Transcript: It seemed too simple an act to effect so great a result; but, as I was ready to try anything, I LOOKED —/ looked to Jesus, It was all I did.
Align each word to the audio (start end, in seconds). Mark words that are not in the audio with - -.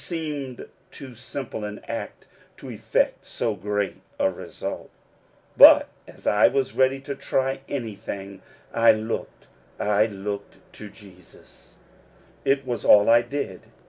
It 0.01 0.03
seemed 0.03 0.65
too 0.89 1.13
simple 1.13 1.63
an 1.63 1.77
act 1.87 2.25
to 2.57 2.71
effect 2.71 3.23
so 3.23 3.53
great 3.53 4.01
a 4.19 4.31
result; 4.31 4.89
but, 5.55 5.89
as 6.07 6.25
I 6.25 6.47
was 6.47 6.73
ready 6.73 6.99
to 7.01 7.13
try 7.13 7.59
anything, 7.69 8.41
I 8.73 8.93
LOOKED 8.93 9.45
—/ 9.69 9.79
looked 10.25 10.73
to 10.73 10.89
Jesus, 10.89 11.75
It 12.43 12.65
was 12.65 12.83
all 12.83 13.11
I 13.11 13.21
did. 13.21 13.61